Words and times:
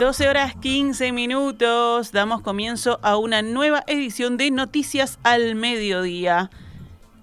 12 0.00 0.30
horas 0.30 0.54
15 0.54 1.12
minutos, 1.12 2.10
damos 2.10 2.40
comienzo 2.40 2.98
a 3.02 3.18
una 3.18 3.42
nueva 3.42 3.84
edición 3.86 4.38
de 4.38 4.50
Noticias 4.50 5.18
al 5.24 5.54
Mediodía. 5.56 6.48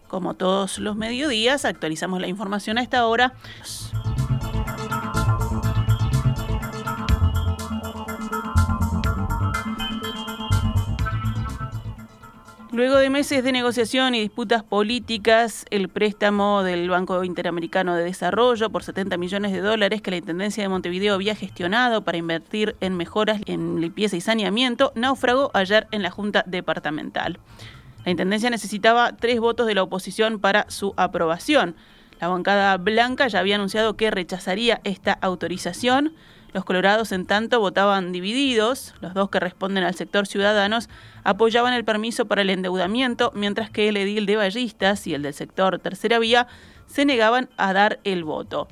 Como 0.08 0.36
todos 0.36 0.78
los 0.78 0.96
mediodías, 0.96 1.66
actualizamos 1.66 2.22
la 2.22 2.28
información 2.28 2.78
a 2.78 2.84
esta 2.84 3.08
hora. 3.08 3.34
Luego 12.78 12.98
de 12.98 13.10
meses 13.10 13.44
de 13.44 13.52
negociación 13.52 14.14
y 14.14 14.20
disputas 14.20 14.62
políticas, 14.62 15.66
el 15.72 15.90
préstamo 15.90 16.62
del 16.62 16.88
Banco 16.92 17.24
Interamericano 17.24 17.96
de 17.96 18.04
Desarrollo 18.04 18.70
por 18.70 18.84
70 18.84 19.18
millones 19.18 19.52
de 19.52 19.62
dólares 19.62 20.04
que 20.04 20.12
la 20.12 20.18
Intendencia 20.18 20.62
de 20.62 20.70
Montevideo 20.70 21.16
había 21.16 21.34
gestionado 21.34 22.04
para 22.04 22.20
invertir 22.20 22.76
en 22.80 22.96
mejoras 22.96 23.42
en 23.48 23.82
limpieza 23.82 24.16
y 24.16 24.22
saneamiento 24.22 24.92
naufragó 24.94 25.50
ayer 25.56 25.88
en 25.90 26.04
la 26.04 26.12
Junta 26.12 26.44
Departamental. 26.46 27.40
La 28.06 28.12
Intendencia 28.12 28.52
necesitaba 28.52 29.18
tres 29.18 29.40
votos 29.40 29.66
de 29.66 29.74
la 29.74 29.82
oposición 29.82 30.38
para 30.38 30.70
su 30.70 30.94
aprobación. 30.98 31.76
La 32.22 32.28
bancada 32.28 32.78
blanca 32.78 33.28
ya 33.28 33.40
había 33.40 33.56
anunciado 33.56 33.98
que 33.98 34.12
rechazaría 34.12 34.82
esta 34.84 35.14
autorización. 35.14 36.14
Los 36.54 36.66
colorados, 36.66 37.12
en 37.12 37.26
tanto, 37.26 37.60
votaban 37.60 38.12
divididos. 38.12 38.96
Los 39.02 39.14
dos 39.14 39.30
que 39.30 39.40
responden 39.40 39.84
al 39.84 39.96
sector 39.96 40.28
ciudadanos 40.28 40.90
apoyaban 41.24 41.74
el 41.74 41.86
permiso 41.86 42.26
para 42.26 42.42
el 42.42 42.50
endeudamiento, 42.50 43.32
mientras 43.36 43.70
que 43.70 43.90
el 43.90 43.98
edil 43.98 44.26
de 44.26 44.38
Ballistas 44.38 45.06
y 45.08 45.14
el 45.14 45.22
del 45.22 45.34
sector 45.34 45.80
Tercera 45.80 46.20
Vía 46.20 46.48
se 46.88 47.06
negaban 47.06 47.50
a 47.58 47.74
dar 47.74 48.00
el 48.04 48.24
voto. 48.24 48.68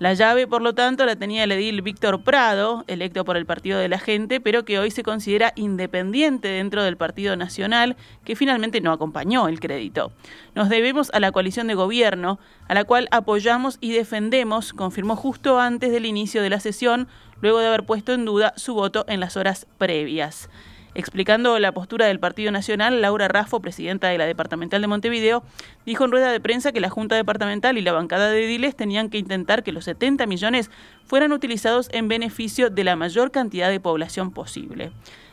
La 0.00 0.14
llave, 0.14 0.46
por 0.46 0.62
lo 0.62 0.74
tanto, 0.74 1.04
la 1.04 1.16
tenía 1.16 1.44
el 1.44 1.52
edil 1.52 1.82
Víctor 1.82 2.22
Prado, 2.22 2.84
electo 2.86 3.22
por 3.26 3.36
el 3.36 3.44
Partido 3.44 3.78
de 3.78 3.90
la 3.90 3.98
Gente, 3.98 4.40
pero 4.40 4.64
que 4.64 4.78
hoy 4.78 4.90
se 4.90 5.02
considera 5.02 5.52
independiente 5.56 6.48
dentro 6.48 6.82
del 6.82 6.96
Partido 6.96 7.36
Nacional, 7.36 7.98
que 8.24 8.34
finalmente 8.34 8.80
no 8.80 8.92
acompañó 8.92 9.46
el 9.46 9.60
crédito. 9.60 10.10
Nos 10.54 10.70
debemos 10.70 11.10
a 11.12 11.20
la 11.20 11.32
coalición 11.32 11.66
de 11.66 11.74
gobierno, 11.74 12.38
a 12.66 12.72
la 12.72 12.84
cual 12.84 13.08
apoyamos 13.10 13.76
y 13.82 13.92
defendemos, 13.92 14.72
confirmó 14.72 15.16
justo 15.16 15.60
antes 15.60 15.92
del 15.92 16.06
inicio 16.06 16.40
de 16.40 16.48
la 16.48 16.60
sesión, 16.60 17.06
luego 17.42 17.58
de 17.58 17.66
haber 17.66 17.84
puesto 17.84 18.14
en 18.14 18.24
duda 18.24 18.54
su 18.56 18.72
voto 18.72 19.04
en 19.06 19.20
las 19.20 19.36
horas 19.36 19.66
previas. 19.76 20.48
Explicando 20.94 21.58
la 21.58 21.72
postura 21.72 22.06
del 22.06 22.18
Partido 22.18 22.50
Nacional, 22.50 23.00
Laura 23.00 23.28
Raffo, 23.28 23.60
presidenta 23.60 24.08
de 24.08 24.18
la 24.18 24.26
Departamental 24.26 24.80
de 24.82 24.88
Montevideo, 24.88 25.44
dijo 25.86 26.04
en 26.04 26.10
rueda 26.10 26.32
de 26.32 26.40
prensa 26.40 26.72
que 26.72 26.80
la 26.80 26.90
Junta 26.90 27.14
Departamental 27.14 27.78
y 27.78 27.82
la 27.82 27.92
bancada 27.92 28.30
de 28.30 28.44
ediles 28.44 28.74
tenían 28.74 29.08
que 29.08 29.18
intentar 29.18 29.62
que 29.62 29.72
los 29.72 29.84
70 29.84 30.26
millones 30.26 30.70
fueran 31.04 31.32
utilizados 31.32 31.88
en 31.92 32.08
beneficio 32.08 32.70
de 32.70 32.84
la 32.84 32.96
mayor 32.96 33.30
cantidad 33.30 33.70
de 33.70 33.78
población 33.78 34.32
posible. 34.32 34.90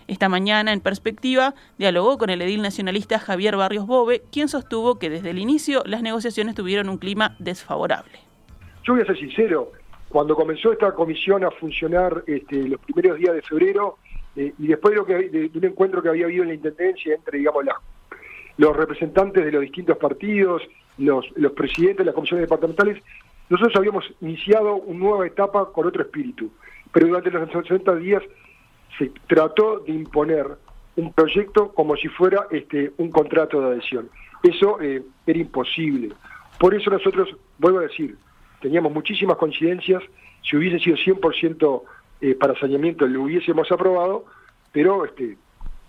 Esta 0.08 0.30
mañana, 0.30 0.72
en 0.72 0.80
perspectiva, 0.80 1.54
dialogó 1.78 2.18
con 2.18 2.30
el 2.30 2.42
edil 2.42 2.62
nacionalista 2.62 3.20
Javier 3.20 3.58
Barrios 3.58 3.88
Bobe, 3.88 4.22
quien 4.32 4.48
sostuvo 4.48 5.00
que 5.00 5.10
desde 5.10 5.32
el 5.32 5.40
inicio 5.40 5.84
las 5.86 6.02
negociaciones 6.02 6.56
tuvieron 6.56 6.88
un 6.88 6.98
clima 6.98 7.36
desfavorable. 7.40 8.20
Yo 8.84 8.94
voy 8.94 9.02
a 9.02 9.06
ser 9.06 9.18
sincero, 9.18 9.74
cuando 10.08 10.36
comenzó 10.36 10.72
esta 10.72 10.94
comisión 10.94 11.44
a 11.44 11.52
funcionar 11.52 12.24
este, 12.28 12.70
los 12.70 12.80
primeros 12.80 13.18
días 13.18 13.36
de 13.36 13.42
febrero, 13.42 13.98
eh, 14.38 14.54
y 14.60 14.68
después 14.68 14.92
de, 14.92 14.98
lo 14.98 15.06
que, 15.06 15.30
de, 15.30 15.52
un 15.54 15.66
encuentro 15.66 16.02
que 16.02 16.10
había 16.10 16.26
habido 16.26 16.44
en 16.44 16.50
la 16.50 16.56
Intendencia 16.56 17.16
entre, 17.16 17.40
digamos, 17.40 17.66
los 18.58 18.76
representantes 18.76 19.44
de 19.44 19.52
los 19.52 19.62
distintos 19.62 19.98
partidos, 19.98 20.62
los, 21.00 21.26
los 21.36 21.52
presidentes 21.54 21.98
de 21.98 22.06
las 22.06 22.16
comisiones 22.16 22.44
departamentales, 22.44 23.04
nosotros 23.50 23.76
habíamos 23.76 24.06
iniciado 24.22 24.76
una 24.76 25.00
nueva 25.00 25.28
etapa 25.28 25.72
con 25.72 25.88
otro 25.88 26.04
espíritu, 26.04 26.52
pero 26.92 27.08
durante 27.08 27.32
los 27.32 27.50
60 27.52 27.96
días 27.96 28.22
se 29.00 29.12
trató 29.28 29.80
de 29.80 29.94
imponer 29.94 30.46
un 30.98 31.14
proyecto 31.14 31.74
como 31.74 31.96
si 31.96 32.08
fuera 32.08 32.48
este, 32.52 32.92
un 32.98 33.10
contrato 33.10 33.60
de 33.60 33.68
adhesión. 33.68 34.10
Eso 34.44 34.80
eh, 34.82 35.04
era 35.26 35.40
imposible. 35.40 36.14
Por 36.60 36.76
eso 36.76 36.92
nosotros, 36.92 37.30
vuelvo 37.58 37.80
a 37.80 37.84
decir, 37.84 38.18
teníamos 38.62 38.92
muchísimas 38.92 39.38
coincidencias, 39.38 40.04
si 40.44 40.58
hubiese 40.58 40.80
sido 40.80 40.98
100% 40.98 41.82
eh, 42.22 42.36
para 42.36 42.58
saneamiento 42.60 43.06
lo 43.08 43.24
hubiésemos 43.24 43.72
aprobado, 43.72 44.26
pero 44.72 45.06
este, 45.06 45.38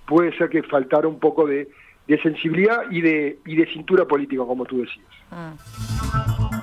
puede 0.06 0.36
ser 0.36 0.48
que 0.48 0.62
faltara 0.62 1.08
un 1.08 1.18
poco 1.18 1.46
de, 1.46 1.68
sensibilidad 2.22 2.82
y 2.90 3.00
de, 3.02 3.38
y 3.44 3.56
de 3.56 3.66
cintura 3.66 4.06
política, 4.06 4.42
como 4.44 4.64
tú 4.64 4.80
decías. 4.80 5.06
Mm. 5.30 6.58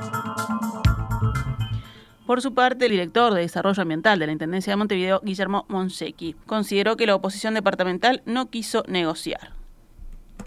Por 2.25 2.41
su 2.41 2.55
parte, 2.55 2.85
el 2.85 2.91
director 2.91 3.33
de 3.35 3.41
Desarrollo 3.41 3.79
Ambiental 3.79 4.17
de 4.17 4.25
la 4.25 4.31
Intendencia 4.31 4.73
de 4.73 4.77
Montevideo, 4.77 5.21
Guillermo 5.23 5.65
Monsequi, 5.67 6.35
consideró 6.47 6.97
que 6.97 7.05
la 7.05 7.13
oposición 7.13 7.53
departamental 7.53 8.23
no 8.25 8.49
quiso 8.49 8.83
negociar. 8.87 9.51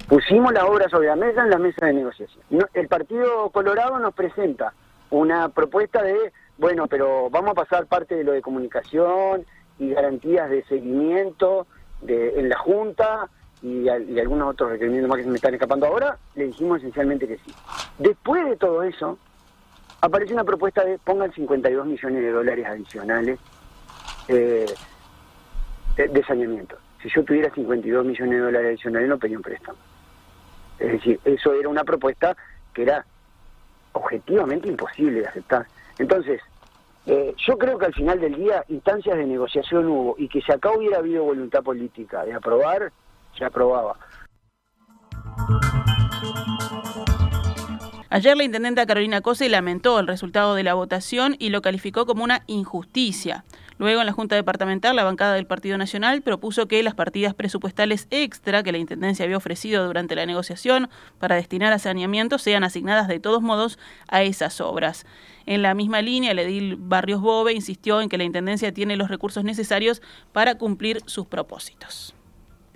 Pusimos 0.09 0.53
las 0.53 0.65
obras 0.65 0.91
sobre 0.91 1.07
la 1.07 1.17
mesa 1.17 1.45
en 1.45 1.51
la 1.51 1.59
mesa 1.59 1.87
de 1.87 1.93
negociación. 1.93 2.43
el 2.75 2.89
Partido 2.89 3.51
Colorado 3.51 3.99
nos 4.01 4.13
presenta 4.13 4.73
una 5.11 5.51
propuesta 5.51 6.03
de 6.03 6.33
bueno, 6.59 6.89
pero 6.89 7.31
vamos 7.31 7.53
a 7.53 7.55
pasar 7.55 7.87
parte 7.87 8.17
de 8.17 8.25
lo 8.25 8.33
de 8.33 8.43
comunicación 8.43 9.47
y 9.79 9.91
garantías 9.91 10.51
de 10.51 10.65
seguimiento 10.65 11.67
de, 12.03 12.41
en 12.41 12.49
la 12.49 12.59
Junta 12.59 13.29
y, 13.63 13.89
algunos 13.89 14.51
otros 14.51 14.71
requerimientos 14.71 15.09
más 15.09 15.19
que 15.19 15.25
se 15.25 15.31
me 15.31 15.37
están 15.37 15.55
escapando 15.55 15.87
ahora, 15.87 16.19
le 16.35 16.47
dijimos 16.47 16.79
esencialmente 16.79 17.27
que 17.27 17.39
sí. 17.39 17.55
Después 17.99 18.45
de 18.49 18.57
todo 18.57 18.83
eso, 18.83 19.19
apareció 20.01 20.35
una 20.35 20.45
propuesta 20.45 20.85
de 20.85 20.99
pongan 20.99 21.33
52 21.33 21.87
millones 21.87 22.23
de 22.23 22.31
dólares 22.31 22.67
adicionales 22.67 23.39
eh, 24.29 24.67
de, 25.97 26.25
saneamiento. 26.25 26.77
Si 27.03 27.09
yo 27.09 27.25
tuviera 27.25 27.53
52 27.55 28.05
millones 28.05 28.33
de 28.33 28.39
dólares 28.39 28.69
adicionales, 28.69 29.09
no 29.09 29.19
pedía 29.19 29.37
un 29.37 29.43
préstamo. 29.43 29.79
Es 30.79 30.93
decir, 30.93 31.21
eso 31.25 31.53
era 31.53 31.69
una 31.69 31.85
propuesta 31.85 32.37
que 32.73 32.83
era 32.83 33.05
objetivamente 33.93 34.69
imposible 34.69 35.21
de 35.21 35.27
aceptar. 35.27 35.67
Entonces, 35.99 36.41
eh, 37.07 37.35
yo 37.47 37.57
creo 37.57 37.79
que 37.79 37.87
al 37.87 37.95
final 37.95 38.21
del 38.21 38.35
día 38.35 38.65
instancias 38.69 39.17
de 39.17 39.25
negociación 39.25 39.87
hubo 39.87 40.15
y 40.19 40.29
que 40.29 40.41
si 40.43 40.53
acá 40.53 40.71
hubiera 40.73 40.99
habido 40.99 41.25
voluntad 41.25 41.63
política 41.63 42.25
de 42.25 42.35
aprobar, 42.35 42.93
se 43.37 43.45
aprobaba. 43.45 43.97
Ayer 48.11 48.37
la 48.37 48.45
intendenta 48.45 48.87
Carolina 48.87 49.21
Cose 49.21 49.49
lamentó 49.49 50.01
el 50.01 50.07
resultado 50.07 50.55
de 50.55 50.63
la 50.63 50.75
votación 50.75 51.37
y 51.39 51.51
lo 51.51 51.61
calificó 51.61 52.07
como 52.07 52.25
una 52.25 52.43
injusticia. 52.47 53.45
Luego, 53.79 54.01
en 54.01 54.07
la 54.07 54.13
Junta 54.13 54.35
Departamental, 54.35 54.97
la 54.97 55.05
bancada 55.05 55.35
del 55.35 55.47
Partido 55.47 55.79
Nacional 55.79 56.23
propuso 56.23 56.67
que 56.67 56.83
las 56.83 56.95
partidas 56.95 57.35
presupuestales 57.35 58.09
extra 58.11 58.63
que 58.63 58.73
la 58.73 58.79
Intendencia 58.79 59.25
había 59.25 59.37
ofrecido 59.37 59.87
durante 59.87 60.17
la 60.17 60.27
negociación 60.27 60.89
para 61.19 61.37
destinar 61.37 61.73
a 61.73 61.79
saneamiento 61.79 62.39
sean 62.39 62.65
asignadas 62.65 63.07
de 63.07 63.21
todos 63.21 63.41
modos 63.41 63.79
a 64.09 64.23
esas 64.23 64.61
obras. 64.61 65.07
En 65.47 65.63
la 65.63 65.75
misma 65.75 66.03
línea, 66.03 66.33
el 66.33 66.41
edil 66.41 66.77
Barrios 66.77 67.21
Bobe 67.21 67.53
insistió 67.53 68.01
en 68.01 68.09
que 68.09 68.19
la 68.19 68.25
Intendencia 68.25 68.73
tiene 68.73 68.97
los 68.97 69.09
recursos 69.09 69.45
necesarios 69.45 70.03
para 70.33 70.59
cumplir 70.59 71.01
sus 71.07 71.27
propósitos. 71.27 72.15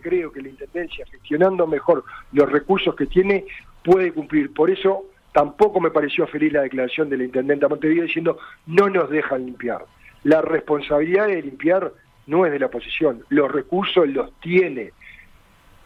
Creo 0.00 0.32
que 0.32 0.40
la 0.40 0.49
Intendencia, 0.50 1.04
gestionando 1.10 1.66
mejor 1.66 2.04
los 2.32 2.50
recursos 2.50 2.94
que 2.94 3.06
tiene, 3.06 3.44
puede 3.82 4.12
cumplir. 4.12 4.52
Por 4.52 4.70
eso 4.70 5.06
Tampoco 5.32 5.81
me 5.81 5.90
pareció 5.90 6.26
feliz 6.26 6.52
la 6.52 6.60
declaración 6.60 7.08
de 7.08 7.16
la 7.16 7.25
intendenta 7.25 7.69
Montevideo 7.69 8.04
diciendo 8.04 8.38
no 8.66 8.88
nos 8.90 9.08
dejan 9.10 9.46
limpiar. 9.46 9.87
La 10.24 10.40
responsabilidad 10.40 11.26
de 11.26 11.42
limpiar 11.42 11.92
no 12.26 12.46
es 12.46 12.52
de 12.52 12.58
la 12.58 12.66
oposición, 12.66 13.24
los 13.28 13.50
recursos 13.50 14.08
los 14.08 14.32
tiene. 14.40 14.92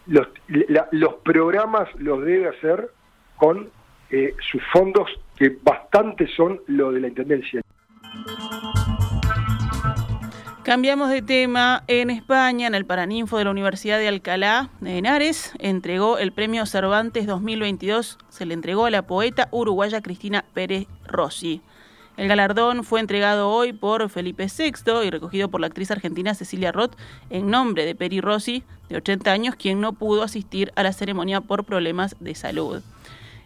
Los, 0.06 0.28
los 0.92 1.14
programas 1.14 1.88
los 1.96 2.24
debe 2.24 2.48
hacer 2.48 2.90
con 3.36 3.70
eh, 4.10 4.34
sus 4.50 4.62
fondos, 4.72 5.08
que 5.36 5.56
bastante 5.62 6.28
son 6.28 6.60
lo 6.68 6.92
de 6.92 7.00
la 7.00 7.08
Intendencia. 7.08 7.60
Cambiamos 10.62 11.10
de 11.10 11.22
tema. 11.22 11.84
En 11.86 12.10
España, 12.10 12.66
en 12.66 12.74
el 12.74 12.86
Paraninfo 12.86 13.38
de 13.38 13.44
la 13.44 13.52
Universidad 13.52 13.98
de 13.98 14.08
Alcalá 14.08 14.70
de 14.80 14.98
Henares, 14.98 15.52
entregó 15.60 16.18
el 16.18 16.32
premio 16.32 16.66
Cervantes 16.66 17.26
2022. 17.26 18.18
Se 18.30 18.46
le 18.46 18.54
entregó 18.54 18.86
a 18.86 18.90
la 18.90 19.06
poeta 19.06 19.48
uruguaya 19.52 20.02
Cristina 20.02 20.44
Pérez 20.54 20.88
Rossi. 21.06 21.62
El 22.16 22.28
galardón 22.28 22.82
fue 22.82 23.00
entregado 23.00 23.50
hoy 23.50 23.74
por 23.74 24.08
Felipe 24.08 24.46
VI 24.46 25.04
y 25.04 25.10
recogido 25.10 25.50
por 25.50 25.60
la 25.60 25.66
actriz 25.66 25.90
argentina 25.90 26.34
Cecilia 26.34 26.72
Roth 26.72 26.96
en 27.28 27.50
nombre 27.50 27.84
de 27.84 27.94
Peri 27.94 28.22
Rossi, 28.22 28.62
de 28.88 28.96
80 28.96 29.30
años, 29.30 29.54
quien 29.56 29.80
no 29.80 29.92
pudo 29.92 30.22
asistir 30.22 30.72
a 30.76 30.82
la 30.82 30.94
ceremonia 30.94 31.42
por 31.42 31.64
problemas 31.64 32.16
de 32.20 32.34
salud. 32.34 32.82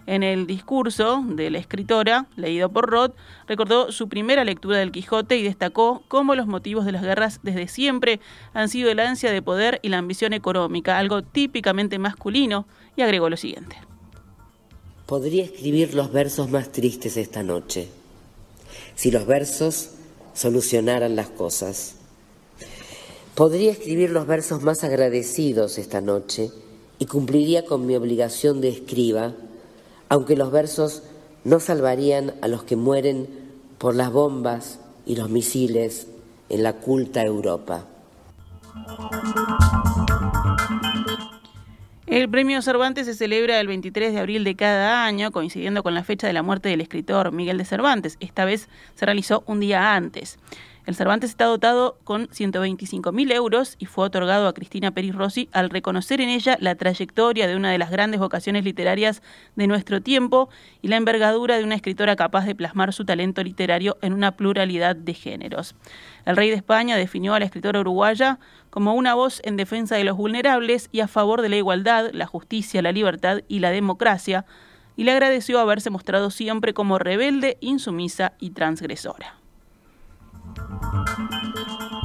En 0.06 0.22
el 0.22 0.46
discurso 0.46 1.22
de 1.26 1.50
la 1.50 1.58
escritora, 1.58 2.26
leído 2.37 2.69
por 2.69 2.88
Roth, 2.88 3.14
recordó 3.46 3.93
su 3.93 4.08
primera 4.08 4.44
lectura 4.44 4.78
del 4.78 4.93
Quijote 4.93 5.37
y 5.37 5.43
destacó 5.43 6.02
cómo 6.08 6.34
los 6.34 6.46
motivos 6.46 6.84
de 6.84 6.93
las 6.93 7.02
guerras 7.02 7.40
desde 7.43 7.69
siempre 7.69 8.20
han 8.55 8.69
sido 8.69 8.90
el 8.90 9.00
ansia 9.00 9.31
de 9.32 9.43
poder 9.43 9.81
y 9.82 9.88
la 9.88 9.99
ambición 9.99 10.32
económica, 10.32 10.99
algo 10.99 11.22
típicamente 11.22 11.99
masculino, 11.99 12.67
y 12.96 13.02
agregó 13.02 13.28
lo 13.28 13.37
siguiente. 13.37 13.76
Podría 15.06 15.44
escribir 15.44 15.94
los 15.94 16.12
versos 16.12 16.50
más 16.50 16.72
tristes 16.72 17.17
esta 17.17 17.43
noche, 17.43 17.88
si 19.00 19.11
los 19.11 19.25
versos 19.25 19.93
solucionaran 20.35 21.17
las 21.17 21.31
cosas. 21.31 21.94
Podría 23.35 23.73
escribir 23.73 24.11
los 24.11 24.26
versos 24.26 24.61
más 24.61 24.85
agradecidos 24.85 25.79
esta 25.79 26.02
noche 26.02 26.50
y 26.99 27.06
cumpliría 27.06 27.64
con 27.64 27.87
mi 27.87 27.97
obligación 27.97 28.61
de 28.61 28.69
escriba, 28.69 29.32
aunque 30.11 30.37
los 30.37 30.52
versos 30.52 31.02
no 31.44 31.61
salvarían 31.61 32.35
a 32.43 32.49
los 32.49 32.64
que 32.64 32.76
mueren 32.76 33.26
por 33.79 33.94
las 33.94 34.12
bombas 34.12 34.81
y 35.06 35.17
los 35.17 35.31
misiles 35.31 36.06
en 36.50 36.62
la 36.62 36.75
culta 36.75 37.25
Europa. 37.25 37.87
El 42.10 42.28
premio 42.28 42.60
Cervantes 42.60 43.06
se 43.06 43.14
celebra 43.14 43.60
el 43.60 43.68
23 43.68 44.12
de 44.12 44.18
abril 44.18 44.42
de 44.42 44.56
cada 44.56 45.04
año, 45.04 45.30
coincidiendo 45.30 45.84
con 45.84 45.94
la 45.94 46.02
fecha 46.02 46.26
de 46.26 46.32
la 46.32 46.42
muerte 46.42 46.68
del 46.68 46.80
escritor 46.80 47.30
Miguel 47.30 47.56
de 47.56 47.64
Cervantes. 47.64 48.16
Esta 48.18 48.44
vez 48.44 48.68
se 48.96 49.06
realizó 49.06 49.44
un 49.46 49.60
día 49.60 49.94
antes. 49.94 50.36
El 50.87 50.94
Cervantes 50.94 51.31
está 51.31 51.44
dotado 51.44 51.99
con 52.05 52.29
125.000 52.29 53.32
euros 53.32 53.77
y 53.79 53.85
fue 53.85 54.06
otorgado 54.06 54.49
a 54.49 54.55
Cristina 54.55 54.93
Peris 54.93 55.15
Rossi 55.15 55.49
al 55.53 55.69
reconocer 55.69 56.21
en 56.23 56.31
ella 56.31 56.56
la 56.59 56.75
trayectoria 56.75 57.47
de 57.47 57.55
una 57.55 57.71
de 57.71 57.79
las 57.79 57.91
grandes 57.91 58.19
vocaciones 58.19 58.65
literarias 58.65 59.23
de 59.56 59.67
nuestro 59.67 60.00
tiempo 60.00 60.49
y 60.81 60.88
la 60.88 60.97
envergadura 60.97 61.59
de 61.59 61.65
una 61.65 61.75
escritora 61.75 62.17
capaz 62.17 62.47
de 62.47 62.55
plasmar 62.55 62.94
su 62.94 63.05
talento 63.05 63.43
literario 63.44 63.99
en 64.00 64.15
una 64.15 64.37
pluralidad 64.37 64.97
de 64.97 65.12
géneros. 65.12 65.75
El 66.25 66.37
rey 66.37 66.49
de 66.49 66.56
España 66.56 66.97
definió 66.97 67.35
a 67.35 67.38
la 67.38 67.44
escritora 67.44 67.81
uruguaya 67.81 68.38
como 68.71 68.94
una 68.94 69.15
voz 69.15 69.43
en 69.44 69.56
defensa 69.56 69.97
de 69.97 70.05
los 70.05 70.17
vulnerables 70.17 70.88
y 70.93 71.00
a 71.00 71.09
favor 71.09 71.43
de 71.43 71.50
la 71.50 71.56
igualdad, 71.56 72.11
la 72.12 72.27
justicia, 72.27 72.81
la 72.81 72.93
libertad 72.93 73.43
y 73.49 73.59
la 73.59 73.71
democracia, 73.71 74.47
y 74.97 75.05
le 75.05 75.12
agradeció 75.12 75.61
haberse 75.61 75.91
mostrado 75.91 76.31
siempre 76.31 76.75
como 76.75 76.99
rebelde, 76.99 77.59
insumisa 77.61 78.32
y 78.38 78.50
transgresora. 78.50 79.39
Thank 80.56 81.93
you. 81.93 82.00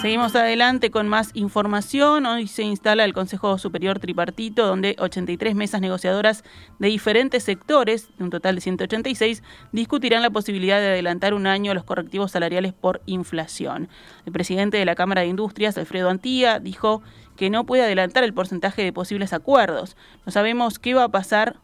Seguimos 0.00 0.36
adelante 0.36 0.90
con 0.90 1.08
más 1.08 1.30
información. 1.32 2.26
Hoy 2.26 2.48
se 2.48 2.62
instala 2.62 3.04
el 3.04 3.14
Consejo 3.14 3.56
Superior 3.56 3.98
Tripartito, 3.98 4.66
donde 4.66 4.94
83 4.98 5.54
mesas 5.54 5.80
negociadoras 5.80 6.44
de 6.78 6.88
diferentes 6.88 7.42
sectores, 7.42 8.10
de 8.18 8.24
un 8.24 8.30
total 8.30 8.56
de 8.56 8.60
186, 8.60 9.42
discutirán 9.72 10.20
la 10.20 10.28
posibilidad 10.28 10.80
de 10.80 10.88
adelantar 10.88 11.32
un 11.32 11.46
año 11.46 11.72
los 11.72 11.84
correctivos 11.84 12.32
salariales 12.32 12.74
por 12.74 13.00
inflación. 13.06 13.88
El 14.26 14.32
presidente 14.32 14.76
de 14.76 14.84
la 14.84 14.96
Cámara 14.96 15.22
de 15.22 15.28
Industrias, 15.28 15.78
Alfredo 15.78 16.10
Antía, 16.10 16.60
dijo 16.60 17.02
que 17.36 17.48
no 17.48 17.64
puede 17.64 17.82
adelantar 17.82 18.22
el 18.22 18.34
porcentaje 18.34 18.84
de 18.84 18.92
posibles 18.92 19.32
acuerdos. 19.32 19.96
No 20.26 20.30
sabemos 20.30 20.78
qué 20.78 20.92
va 20.92 21.04
a 21.04 21.08
pasar 21.08 21.56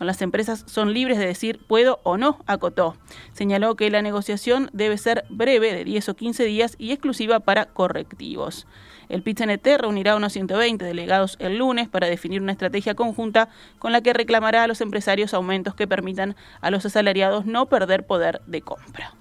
con 0.00 0.06
las 0.06 0.22
empresas 0.22 0.64
son 0.66 0.94
libres 0.94 1.18
de 1.18 1.26
decir 1.26 1.60
puedo 1.66 2.00
o 2.04 2.16
no, 2.16 2.38
acotó. 2.46 2.96
Señaló 3.34 3.76
que 3.76 3.90
la 3.90 4.00
negociación 4.00 4.70
debe 4.72 4.96
ser 4.96 5.26
breve, 5.28 5.74
de 5.74 5.84
10 5.84 6.08
o 6.08 6.14
15 6.14 6.42
días, 6.44 6.74
y 6.78 6.92
exclusiva 6.92 7.40
para 7.40 7.66
correctivos. 7.66 8.66
El 9.10 9.22
PIT-CNT 9.22 9.76
reunirá 9.76 10.16
unos 10.16 10.32
120 10.32 10.86
delegados 10.86 11.36
el 11.38 11.58
lunes 11.58 11.86
para 11.90 12.06
definir 12.06 12.40
una 12.40 12.52
estrategia 12.52 12.94
conjunta 12.94 13.50
con 13.78 13.92
la 13.92 14.00
que 14.00 14.14
reclamará 14.14 14.62
a 14.62 14.66
los 14.68 14.80
empresarios 14.80 15.34
aumentos 15.34 15.74
que 15.74 15.86
permitan 15.86 16.34
a 16.62 16.70
los 16.70 16.86
asalariados 16.86 17.44
no 17.44 17.66
perder 17.66 18.06
poder 18.06 18.40
de 18.46 18.62
compra. 18.62 19.12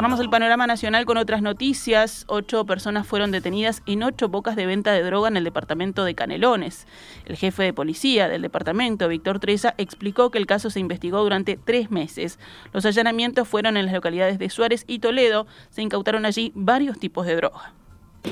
Cerramos 0.00 0.20
el 0.20 0.30
panorama 0.30 0.66
nacional 0.66 1.04
con 1.04 1.18
otras 1.18 1.42
noticias. 1.42 2.24
Ocho 2.26 2.64
personas 2.64 3.06
fueron 3.06 3.32
detenidas 3.32 3.82
en 3.84 4.02
ocho 4.02 4.30
bocas 4.30 4.56
de 4.56 4.64
venta 4.64 4.92
de 4.92 5.02
droga 5.02 5.28
en 5.28 5.36
el 5.36 5.44
departamento 5.44 6.06
de 6.06 6.14
Canelones. 6.14 6.86
El 7.26 7.36
jefe 7.36 7.64
de 7.64 7.74
policía 7.74 8.26
del 8.26 8.40
departamento, 8.40 9.08
Víctor 9.08 9.40
Treza, 9.40 9.74
explicó 9.76 10.30
que 10.30 10.38
el 10.38 10.46
caso 10.46 10.70
se 10.70 10.80
investigó 10.80 11.22
durante 11.22 11.58
tres 11.62 11.90
meses. 11.90 12.38
Los 12.72 12.86
allanamientos 12.86 13.46
fueron 13.46 13.76
en 13.76 13.84
las 13.84 13.94
localidades 13.94 14.38
de 14.38 14.48
Suárez 14.48 14.84
y 14.86 15.00
Toledo. 15.00 15.46
Se 15.68 15.82
incautaron 15.82 16.24
allí 16.24 16.50
varios 16.54 16.98
tipos 16.98 17.26
de 17.26 17.36
droga. 17.36 17.74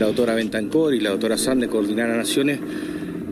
La 0.01 0.07
doctora 0.07 0.35
Bentancor 0.35 0.95
y 0.95 1.01
la 1.01 1.11
doctora 1.11 1.37
Sande 1.37 1.69
coordinaron 1.69 2.19
acciones 2.19 2.61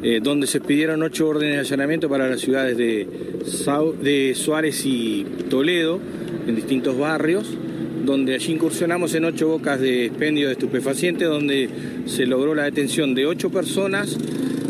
eh, 0.02 0.20
donde 0.22 0.46
se 0.46 0.60
pidieron 0.60 1.02
ocho 1.02 1.26
órdenes 1.26 1.54
de 1.54 1.60
allanamiento 1.60 2.10
para 2.10 2.28
las 2.28 2.42
ciudades 2.42 2.76
de, 2.76 3.08
de 4.02 4.34
Suárez 4.34 4.84
y 4.84 5.24
Toledo, 5.48 6.00
en 6.46 6.54
distintos 6.54 6.98
barrios 6.98 7.56
donde 8.06 8.34
allí 8.34 8.52
incursionamos 8.52 9.14
en 9.14 9.24
ocho 9.24 9.48
bocas 9.48 9.80
de 9.80 10.06
expendio 10.06 10.46
de 10.46 10.52
estupefacientes, 10.52 11.28
donde 11.28 11.68
se 12.06 12.24
logró 12.24 12.54
la 12.54 12.62
detención 12.62 13.14
de 13.14 13.26
ocho 13.26 13.50
personas, 13.50 14.16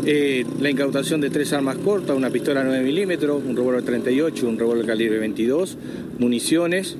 eh, 0.05 0.43
la 0.59 0.69
incautación 0.69 1.21
de 1.21 1.29
tres 1.29 1.53
armas 1.53 1.77
cortas, 1.77 2.17
una 2.17 2.29
pistola 2.29 2.63
9 2.63 2.83
milímetros, 2.83 3.41
un 3.45 3.55
revólver 3.55 3.83
38, 3.83 4.47
un 4.47 4.57
revólver 4.57 4.85
calibre 4.85 5.19
22, 5.19 5.77
municiones, 6.17 6.97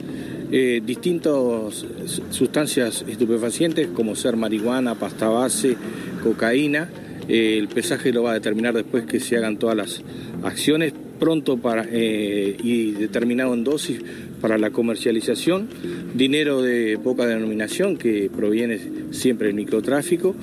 eh, 0.51 0.81
distintas 0.85 1.85
sustancias 2.29 3.03
estupefacientes 3.07 3.87
como 3.87 4.15
ser 4.15 4.37
marihuana, 4.37 4.95
pasta 4.95 5.27
base, 5.27 5.75
cocaína. 6.23 6.89
Eh, 7.27 7.57
el 7.57 7.67
pesaje 7.67 8.13
lo 8.13 8.23
va 8.23 8.31
a 8.31 8.33
determinar 8.35 8.73
después 8.73 9.05
que 9.05 9.19
se 9.19 9.37
hagan 9.37 9.57
todas 9.57 9.75
las 9.75 10.01
acciones 10.43 10.93
pronto 11.19 11.57
para, 11.57 11.87
y 11.91 12.91
determinado 12.91 13.53
en 13.53 13.63
dosis 13.63 14.01
para 14.41 14.57
la 14.57 14.69
comercialización, 14.69 15.67
dinero 16.13 16.61
de 16.61 16.99
poca 17.03 17.25
denominación 17.25 17.97
que 17.97 18.29
proviene 18.35 18.79
siempre 19.11 19.47
del 19.47 19.55
microtráfico 19.55 20.35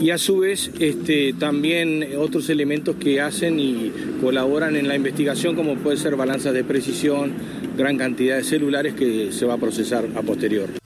y 0.00 0.10
a 0.10 0.18
su 0.18 0.38
vez 0.38 0.70
este, 0.80 1.32
también 1.32 2.08
otros 2.18 2.50
elementos 2.50 2.96
que 2.96 3.20
hacen 3.20 3.60
y 3.60 3.92
colaboran 4.20 4.76
en 4.76 4.88
la 4.88 4.96
investigación 4.96 5.54
como 5.54 5.76
puede 5.76 5.96
ser 5.96 6.16
balanzas 6.16 6.54
de 6.54 6.64
precisión, 6.64 7.32
gran 7.76 7.96
cantidad 7.96 8.36
de 8.36 8.44
celulares 8.44 8.94
que 8.94 9.32
se 9.32 9.46
va 9.46 9.54
a 9.54 9.58
procesar 9.58 10.06
a 10.16 10.22
posterior. 10.22 10.81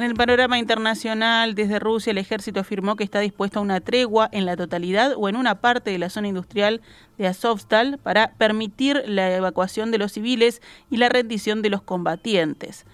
En 0.00 0.06
el 0.06 0.14
panorama 0.14 0.58
internacional, 0.58 1.54
desde 1.54 1.78
Rusia, 1.78 2.12
el 2.12 2.16
ejército 2.16 2.58
afirmó 2.58 2.96
que 2.96 3.04
está 3.04 3.20
dispuesto 3.20 3.58
a 3.58 3.62
una 3.62 3.82
tregua 3.82 4.30
en 4.32 4.46
la 4.46 4.56
totalidad 4.56 5.12
o 5.14 5.28
en 5.28 5.36
una 5.36 5.60
parte 5.60 5.90
de 5.90 5.98
la 5.98 6.08
zona 6.08 6.28
industrial 6.28 6.80
de 7.18 7.26
Azovstal 7.26 7.98
para 7.98 8.32
permitir 8.38 9.02
la 9.04 9.30
evacuación 9.36 9.90
de 9.90 9.98
los 9.98 10.12
civiles 10.12 10.62
y 10.88 10.96
la 10.96 11.10
rendición 11.10 11.60
de 11.60 11.68
los 11.68 11.82
combatientes. 11.82 12.86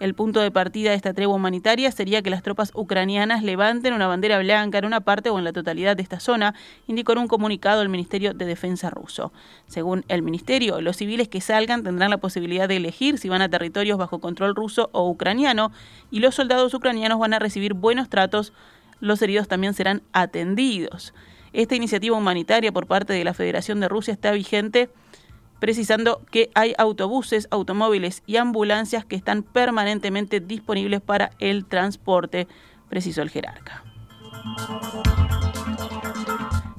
El 0.00 0.14
punto 0.14 0.40
de 0.40 0.50
partida 0.50 0.90
de 0.90 0.96
esta 0.96 1.12
tregua 1.12 1.36
humanitaria 1.36 1.92
sería 1.92 2.22
que 2.22 2.30
las 2.30 2.42
tropas 2.42 2.72
ucranianas 2.74 3.42
levanten 3.42 3.92
una 3.92 4.06
bandera 4.06 4.38
blanca 4.38 4.78
en 4.78 4.86
una 4.86 5.02
parte 5.02 5.28
o 5.28 5.38
en 5.38 5.44
la 5.44 5.52
totalidad 5.52 5.94
de 5.94 6.02
esta 6.02 6.20
zona, 6.20 6.54
indicó 6.86 7.12
en 7.12 7.18
un 7.18 7.28
comunicado 7.28 7.82
el 7.82 7.90
Ministerio 7.90 8.32
de 8.32 8.46
Defensa 8.46 8.88
ruso. 8.88 9.30
Según 9.66 10.06
el 10.08 10.22
Ministerio, 10.22 10.80
los 10.80 10.96
civiles 10.96 11.28
que 11.28 11.42
salgan 11.42 11.84
tendrán 11.84 12.08
la 12.08 12.16
posibilidad 12.16 12.66
de 12.66 12.76
elegir 12.76 13.18
si 13.18 13.28
van 13.28 13.42
a 13.42 13.50
territorios 13.50 13.98
bajo 13.98 14.20
control 14.20 14.56
ruso 14.56 14.88
o 14.92 15.06
ucraniano 15.06 15.70
y 16.10 16.20
los 16.20 16.34
soldados 16.34 16.72
ucranianos 16.72 17.18
van 17.18 17.34
a 17.34 17.38
recibir 17.38 17.74
buenos 17.74 18.08
tratos, 18.08 18.54
los 19.00 19.20
heridos 19.20 19.48
también 19.48 19.74
serán 19.74 20.00
atendidos. 20.14 21.12
Esta 21.52 21.74
iniciativa 21.74 22.16
humanitaria 22.16 22.72
por 22.72 22.86
parte 22.86 23.12
de 23.12 23.24
la 23.24 23.34
Federación 23.34 23.80
de 23.80 23.88
Rusia 23.88 24.14
está 24.14 24.30
vigente 24.30 24.88
precisando 25.60 26.22
que 26.30 26.50
hay 26.54 26.74
autobuses, 26.78 27.46
automóviles 27.50 28.22
y 28.26 28.36
ambulancias 28.36 29.04
que 29.04 29.16
están 29.16 29.42
permanentemente 29.42 30.40
disponibles 30.40 31.00
para 31.00 31.30
el 31.38 31.66
transporte, 31.66 32.48
precisó 32.88 33.22
el 33.22 33.30
jerarca. 33.30 33.84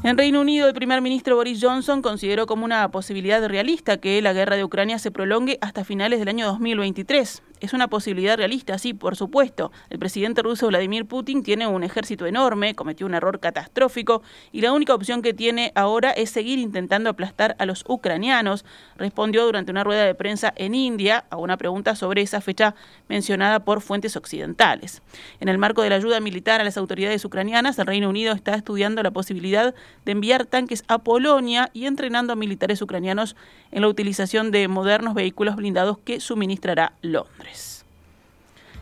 En 0.03 0.17
Reino 0.17 0.41
Unido, 0.41 0.67
el 0.67 0.73
primer 0.73 0.99
ministro 0.99 1.35
Boris 1.35 1.59
Johnson 1.61 2.01
consideró 2.01 2.47
como 2.47 2.65
una 2.65 2.89
posibilidad 2.89 3.47
realista 3.47 3.97
que 3.97 4.21
la 4.21 4.33
guerra 4.33 4.55
de 4.55 4.63
Ucrania 4.63 4.97
se 4.97 5.11
prolongue 5.11 5.59
hasta 5.61 5.83
finales 5.83 6.19
del 6.19 6.29
año 6.29 6.47
2023 6.47 7.43
es 7.61 7.73
una 7.73 7.87
posibilidad 7.87 8.35
realista, 8.37 8.77
sí, 8.77 8.93
por 8.93 9.15
supuesto. 9.15 9.71
El 9.89 9.99
presidente 9.99 10.41
ruso 10.41 10.67
Vladimir 10.67 11.05
Putin 11.05 11.43
tiene 11.43 11.67
un 11.67 11.83
ejército 11.83 12.25
enorme, 12.25 12.75
cometió 12.75 13.05
un 13.05 13.13
error 13.13 13.39
catastrófico 13.39 14.23
y 14.51 14.61
la 14.61 14.73
única 14.73 14.93
opción 14.93 15.21
que 15.21 15.33
tiene 15.33 15.71
ahora 15.75 16.11
es 16.11 16.31
seguir 16.31 16.59
intentando 16.59 17.09
aplastar 17.09 17.55
a 17.59 17.65
los 17.65 17.85
ucranianos, 17.87 18.65
respondió 18.97 19.45
durante 19.45 19.71
una 19.71 19.83
rueda 19.83 20.03
de 20.03 20.15
prensa 20.15 20.53
en 20.55 20.75
India 20.75 21.25
a 21.29 21.37
una 21.37 21.57
pregunta 21.57 21.95
sobre 21.95 22.21
esa 22.21 22.41
fecha 22.41 22.75
mencionada 23.07 23.63
por 23.63 23.81
fuentes 23.81 24.15
occidentales. 24.17 25.01
En 25.39 25.47
el 25.47 25.57
marco 25.57 25.83
de 25.83 25.89
la 25.89 25.95
ayuda 25.95 26.19
militar 26.19 26.61
a 26.61 26.63
las 26.63 26.77
autoridades 26.77 27.23
ucranianas, 27.23 27.77
el 27.77 27.85
Reino 27.85 28.09
Unido 28.09 28.33
está 28.33 28.55
estudiando 28.55 29.03
la 29.03 29.11
posibilidad 29.11 29.75
de 30.05 30.11
enviar 30.11 30.45
tanques 30.45 30.83
a 30.87 30.97
Polonia 30.97 31.69
y 31.73 31.85
entrenando 31.85 32.33
a 32.33 32.35
militares 32.35 32.81
ucranianos 32.81 33.35
en 33.71 33.81
la 33.81 33.87
utilización 33.87 34.51
de 34.51 34.67
modernos 34.67 35.13
vehículos 35.13 35.55
blindados 35.55 35.99
que 35.99 36.19
suministrará 36.19 36.93
Londres. 37.01 37.50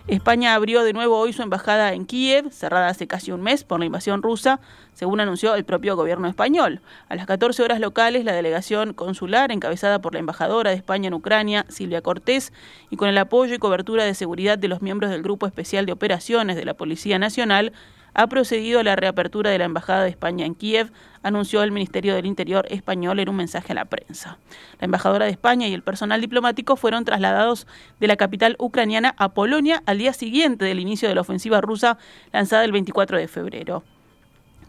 España 0.10 0.56
abrió 0.56 0.84
de 0.84 0.92
nuevo 0.92 1.20
hoy 1.20 1.34
su 1.34 1.44
embajada 1.44 1.94
en 1.94 2.06
Kiev, 2.08 2.50
cerrada 2.51 2.88
hace 2.88 3.06
casi 3.06 3.32
un 3.32 3.42
mes 3.42 3.63
por 3.63 3.80
la 3.80 3.86
invasión 3.86 4.24
rusa, 4.24 4.60
según 4.94 5.20
anunció 5.20 5.54
el 5.54 5.66
propio 5.66 5.96
gobierno 5.96 6.28
español. 6.28 6.82
A 7.10 7.16
las 7.16 7.28
14 7.28 7.62
horas 7.62 7.80
locales, 7.80 8.25
la 8.25 8.34
delegación 8.34 8.96
consular, 8.96 9.51
encabezada 9.51 10.00
por 10.00 10.13
la 10.13 10.20
embajadora 10.20 10.72
de 10.72 10.78
España 10.78 11.10
en 11.10 11.13
Ucrania, 11.13 11.68
Silvia 11.70 12.01
Cortés, 12.01 12.54
y 12.89 12.96
con 12.96 13.08
el 13.08 13.20
apoyo 13.20 13.54
y 13.54 13.60
cobertura 13.60 14.04
de 14.04 14.16
seguridad 14.16 14.58
de 14.58 14.68
los 14.68 14.82
miembros 14.82 15.12
del 15.12 15.22
Grupo 15.22 15.46
Especial 15.46 15.86
de 15.86 15.92
Operaciones 15.92 16.56
de 16.56 16.66
la 16.66 16.74
Policía 16.74 17.20
Nacional, 17.20 17.72
ha 18.13 18.28
procedido 18.28 18.80
a 18.80 18.84
la 18.84 18.96
reapertura 18.96 19.50
de 19.50 19.58
la 19.58 19.66
Embajada 19.66 20.04
de 20.04 20.10
España 20.10 20.46
en 20.46 20.56
Kiev, 20.56 20.92
anunció 21.24 21.63
el 21.63 21.72
Ministerio 21.72 22.16
del 22.16 22.25
Interior 22.25 22.66
español 22.70 23.20
en 23.20 23.30
un 23.30 23.36
mensaje 23.36 23.72
a 23.74 23.75
la 23.75 23.86
prensa. 23.86 24.38
La 24.80 24.86
embajadora 24.86 25.25
de 25.25 25.32
España 25.32 25.68
y 25.68 25.74
el 25.74 25.84
personal 25.84 26.22
diplomático 26.22 26.75
fueron 26.75 27.06
trasladados 27.06 27.68
de 28.00 28.08
la 28.08 28.16
capital 28.16 28.56
ucraniana 28.60 29.16
a 29.18 29.34
Polonia 29.34 29.84
al 29.86 29.98
día 29.98 30.13
siguiente 30.13 30.66
del 30.66 30.80
inicio 30.80 31.10
de 31.10 31.16
la 31.16 31.22
ofensiva 31.22 31.62
rusa 31.62 31.98
lanzada 32.32 32.63
el 32.63 32.72
24 32.72 33.18
de 33.18 33.28
febrero. 33.28 33.84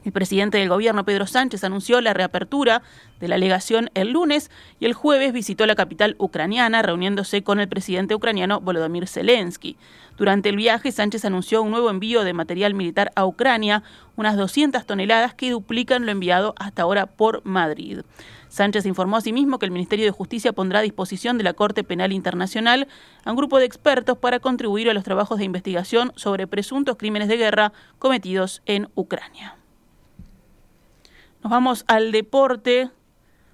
El 0.02 0.12
presidente 0.12 0.56
del 0.56 0.70
gobierno, 0.70 1.04
Pedro 1.04 1.26
Sánchez, 1.26 1.62
anunció 1.62 2.00
la 2.00 2.14
reapertura 2.14 2.82
de 3.20 3.28
la 3.28 3.36
legación 3.36 3.90
el 3.94 4.12
lunes 4.12 4.50
y 4.78 4.86
el 4.86 4.94
jueves 4.94 5.34
visitó 5.34 5.66
la 5.66 5.74
capital 5.74 6.16
ucraniana 6.18 6.80
reuniéndose 6.80 7.42
con 7.42 7.60
el 7.60 7.68
presidente 7.68 8.14
ucraniano 8.14 8.60
Volodymyr 8.60 9.06
Zelensky. 9.06 9.76
Durante 10.16 10.48
el 10.48 10.56
viaje, 10.56 10.90
Sánchez 10.90 11.26
anunció 11.26 11.62
un 11.62 11.70
nuevo 11.70 11.90
envío 11.90 12.24
de 12.24 12.32
material 12.32 12.72
militar 12.72 13.12
a 13.14 13.26
Ucrania, 13.26 13.82
unas 14.16 14.38
200 14.38 14.86
toneladas 14.86 15.34
que 15.34 15.50
duplican 15.50 16.06
lo 16.06 16.12
enviado 16.12 16.54
hasta 16.58 16.82
ahora 16.82 17.04
por 17.04 17.44
Madrid. 17.44 18.00
Sánchez 18.48 18.86
informó 18.86 19.18
asimismo 19.18 19.58
que 19.58 19.66
el 19.66 19.72
Ministerio 19.72 20.06
de 20.06 20.10
Justicia 20.10 20.52
pondrá 20.52 20.80
a 20.80 20.82
disposición 20.82 21.38
de 21.38 21.44
la 21.44 21.52
Corte 21.52 21.84
Penal 21.84 22.12
Internacional 22.12 22.88
a 23.24 23.30
un 23.30 23.36
grupo 23.36 23.58
de 23.58 23.66
expertos 23.66 24.18
para 24.18 24.40
contribuir 24.40 24.88
a 24.90 24.94
los 24.94 25.04
trabajos 25.04 25.38
de 25.38 25.44
investigación 25.44 26.12
sobre 26.16 26.46
presuntos 26.46 26.96
crímenes 26.96 27.28
de 27.28 27.36
guerra 27.36 27.72
cometidos 27.98 28.62
en 28.66 28.88
Ucrania. 28.94 29.59
Nos 31.42 31.50
vamos 31.50 31.84
al 31.88 32.12
deporte. 32.12 32.90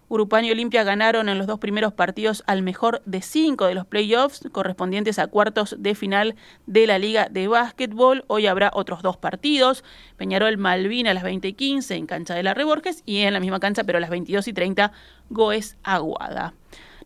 Urupán 0.09 0.45
y 0.45 0.51
Olimpia 0.51 0.83
ganaron 0.83 1.29
en 1.29 1.39
los 1.39 1.47
dos 1.47 1.61
primeros 1.61 1.93
partidos 1.93 2.43
al 2.47 2.63
mejor 2.63 3.01
de 3.07 3.23
cinco 3.23 3.67
de 3.67 3.75
los 3.75 3.87
playoffs 3.87 4.43
correspondientes 4.51 5.21
a 5.21 5.29
cuartos 5.29 5.77
de 5.79 5.95
final 5.95 6.35
de 6.67 6.89
la 6.89 6.99
Liga 6.99 7.29
de 7.31 7.47
Básquetbol. 7.47 8.25
Hoy 8.27 8.49
habrá 8.49 8.71
otros 8.73 9.03
dos 9.03 9.17
partidos. 9.17 9.85
Peñarol 10.17 10.59
Malvin 10.59 11.07
a 11.07 11.15
las 11.15 11.23
20 11.23 11.47
y 11.47 11.53
15 11.53 11.95
en 11.95 12.07
cancha 12.07 12.35
de 12.35 12.43
la 12.43 12.55
Reborges 12.55 13.05
y 13.07 13.19
en 13.19 13.33
la 13.33 13.41
misma 13.41 13.61
cancha, 13.61 13.85
pero 13.85 13.99
a 13.99 14.01
las 14.01 14.11
22 14.11 14.49
y 14.49 14.53
30, 14.53 14.91
Goes 15.31 15.77
Aguada. 15.85 16.55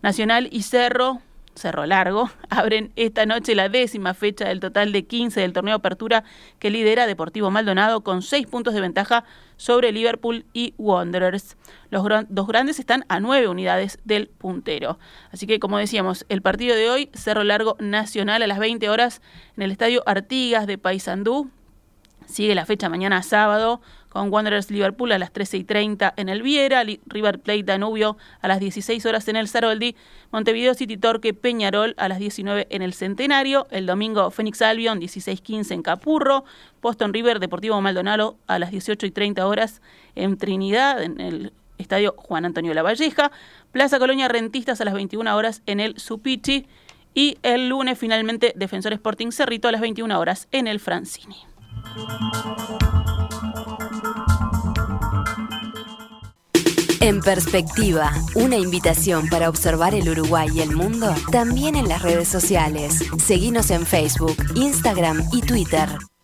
Nacional 0.02 0.49
y 0.50 0.62
Cerro 0.62 1.20
Cerro 1.54 1.84
Largo, 1.87 2.30
abren 2.49 2.92
esta 2.96 3.26
noche 3.26 3.54
la 3.54 3.68
décima 3.68 4.14
fecha 4.14 4.49
del 4.49 4.60
total 4.60 4.92
de 4.92 5.04
15 5.04 5.40
del 5.40 5.52
torneo 5.52 5.76
Apertura 5.76 6.25
que 6.58 6.70
lidera 6.70 7.06
Deportivo 7.06 7.50
Maldonado 7.50 8.02
con 8.02 8.22
seis 8.22 8.46
puntos 8.46 8.75
de 8.75 8.80
ventaja 8.80 9.25
sobre 9.60 9.92
Liverpool 9.92 10.46
y 10.54 10.72
Wanderers. 10.78 11.58
Los 11.90 12.02
dos 12.30 12.46
grandes 12.46 12.78
están 12.78 13.04
a 13.08 13.20
nueve 13.20 13.46
unidades 13.46 13.98
del 14.04 14.28
puntero. 14.28 14.98
Así 15.32 15.46
que, 15.46 15.60
como 15.60 15.76
decíamos, 15.76 16.24
el 16.30 16.40
partido 16.40 16.74
de 16.74 16.88
hoy, 16.88 17.10
Cerro 17.12 17.44
Largo 17.44 17.76
Nacional 17.78 18.42
a 18.42 18.46
las 18.46 18.58
20 18.58 18.88
horas 18.88 19.20
en 19.58 19.64
el 19.64 19.70
Estadio 19.70 20.02
Artigas 20.06 20.66
de 20.66 20.78
Paysandú. 20.78 21.50
Sigue 22.30 22.54
la 22.54 22.64
fecha 22.64 22.88
mañana 22.88 23.22
sábado 23.22 23.80
con 24.08 24.32
Wanderers 24.32 24.70
Liverpool 24.70 25.12
a 25.12 25.18
las 25.18 25.32
13 25.32 25.58
y 25.58 25.64
30 25.64 26.14
en 26.16 26.28
el 26.28 26.42
Viera, 26.42 26.84
River 27.06 27.40
Plate 27.40 27.62
Danubio 27.64 28.16
a 28.40 28.49
las 28.49 28.60
16 28.60 29.04
horas 29.06 29.26
en 29.28 29.37
el 29.37 29.49
Saroldi, 29.49 29.96
Montevideo 30.30 30.75
City 30.75 30.96
Torque 30.96 31.34
Peñarol 31.34 31.94
a 31.96 32.08
las 32.08 32.18
19 32.18 32.68
en 32.70 32.82
el 32.82 32.92
Centenario, 32.92 33.66
el 33.70 33.87
domingo 33.87 34.30
Phoenix 34.30 34.62
Albion 34.62 35.00
16-15 35.00 35.72
en 35.72 35.82
Capurro, 35.82 36.44
Boston 36.82 37.12
River 37.12 37.40
Deportivo 37.40 37.80
Maldonado 37.80 38.37
a 38.46 38.58
las 38.58 38.70
18 38.70 39.06
y 39.06 39.10
30 39.10 39.46
horas 39.46 39.80
en 40.14 40.37
Trinidad, 40.37 41.02
en 41.02 41.20
el 41.20 41.52
Estadio 41.78 42.14
Juan 42.16 42.44
Antonio 42.44 42.75
Lavalleja, 42.75 43.32
Plaza 43.72 43.99
Colonia 43.99 44.28
Rentistas 44.28 44.80
a 44.80 44.84
las 44.84 44.94
21 44.94 45.37
horas 45.37 45.62
en 45.66 45.80
el 45.80 45.99
Supichi 45.99 46.66
y 47.14 47.38
el 47.42 47.68
lunes 47.68 47.99
finalmente 47.99 48.52
Defensor 48.54 48.92
Sporting 48.92 49.30
Cerrito 49.32 49.68
a 49.68 49.72
las 49.72 49.80
21 49.80 50.18
horas 50.18 50.49
en 50.52 50.66
el 50.66 50.78
Francini. 50.78 51.50
En 57.00 57.20
perspectiva, 57.20 58.12
una 58.35 58.56
invitación 58.56 59.28
para 59.28 59.49
observar 59.49 59.94
el 59.94 60.09
Uruguay 60.09 60.49
y 60.54 60.61
el 60.61 60.76
mundo 60.76 61.14
también 61.32 61.75
en 61.75 61.88
las 61.88 62.02
redes 62.02 62.28
sociales. 62.28 63.02
Seguimos 63.18 63.70
en 63.70 63.87
Facebook, 63.87 64.37
Instagram 64.54 65.28
y 65.32 65.40
Twitter. 65.40 65.88